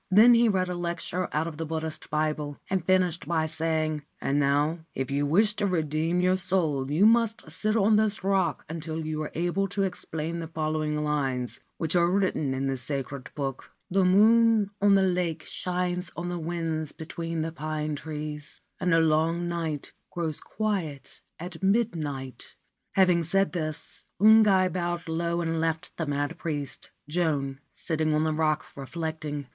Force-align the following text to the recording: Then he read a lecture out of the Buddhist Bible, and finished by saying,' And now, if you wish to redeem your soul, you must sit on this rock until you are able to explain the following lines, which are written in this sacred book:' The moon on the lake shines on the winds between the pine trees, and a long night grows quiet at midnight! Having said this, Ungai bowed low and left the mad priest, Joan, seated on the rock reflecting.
Then 0.09 0.33
he 0.33 0.49
read 0.49 0.67
a 0.67 0.73
lecture 0.73 1.27
out 1.31 1.45
of 1.45 1.57
the 1.57 1.65
Buddhist 1.67 2.09
Bible, 2.09 2.57
and 2.71 2.83
finished 2.83 3.27
by 3.27 3.45
saying,' 3.45 4.01
And 4.19 4.39
now, 4.39 4.79
if 4.95 5.11
you 5.11 5.27
wish 5.27 5.53
to 5.57 5.67
redeem 5.67 6.19
your 6.19 6.37
soul, 6.37 6.89
you 6.89 7.05
must 7.05 7.51
sit 7.51 7.75
on 7.75 7.97
this 7.97 8.23
rock 8.23 8.65
until 8.67 9.05
you 9.05 9.21
are 9.21 9.31
able 9.35 9.67
to 9.67 9.83
explain 9.83 10.39
the 10.39 10.47
following 10.47 11.03
lines, 11.03 11.59
which 11.77 11.95
are 11.95 12.09
written 12.09 12.55
in 12.55 12.65
this 12.65 12.81
sacred 12.81 13.29
book:' 13.35 13.73
The 13.91 14.03
moon 14.03 14.71
on 14.81 14.95
the 14.95 15.03
lake 15.03 15.43
shines 15.43 16.09
on 16.17 16.29
the 16.29 16.39
winds 16.39 16.91
between 16.93 17.43
the 17.43 17.51
pine 17.51 17.95
trees, 17.95 18.59
and 18.79 18.95
a 18.95 18.99
long 18.99 19.47
night 19.47 19.93
grows 20.11 20.41
quiet 20.41 21.21
at 21.37 21.61
midnight! 21.61 22.55
Having 22.93 23.21
said 23.21 23.51
this, 23.53 24.05
Ungai 24.19 24.73
bowed 24.73 25.07
low 25.07 25.41
and 25.41 25.59
left 25.61 25.95
the 25.97 26.07
mad 26.07 26.39
priest, 26.39 26.89
Joan, 27.07 27.59
seated 27.71 28.11
on 28.11 28.23
the 28.23 28.33
rock 28.33 28.65
reflecting. 28.75 29.45